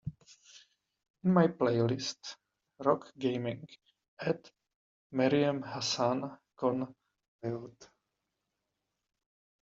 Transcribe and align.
In 1.23 1.31
my 1.31 1.45
playlist 1.45 2.35
Rock 2.79 3.13
Gaming 3.19 3.67
add 4.19 4.49
Mariem 5.13 5.61
Hassan 5.61 6.39
con 6.57 6.91
Leyoad 7.43 7.87